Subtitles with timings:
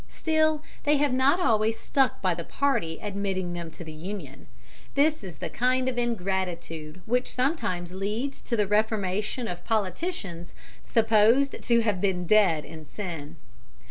[0.09, 4.47] Still, they have not always stuck by the party admitting them to the Union.
[4.95, 11.61] This is the kind of ingratitude which sometimes leads to the reformation of politicians supposed
[11.61, 13.35] to have been dead in sin.